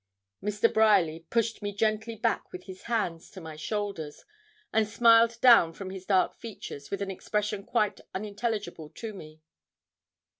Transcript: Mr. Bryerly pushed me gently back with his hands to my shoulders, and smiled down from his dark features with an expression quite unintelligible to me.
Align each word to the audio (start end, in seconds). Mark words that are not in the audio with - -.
Mr. 0.43 0.67
Bryerly 0.67 1.27
pushed 1.29 1.61
me 1.61 1.71
gently 1.71 2.15
back 2.15 2.51
with 2.51 2.63
his 2.63 2.81
hands 2.89 3.29
to 3.29 3.39
my 3.39 3.55
shoulders, 3.55 4.25
and 4.73 4.87
smiled 4.87 5.37
down 5.41 5.73
from 5.73 5.91
his 5.91 6.07
dark 6.07 6.33
features 6.33 6.89
with 6.89 7.03
an 7.03 7.11
expression 7.11 7.63
quite 7.63 8.01
unintelligible 8.15 8.89
to 8.89 9.13
me. 9.13 9.41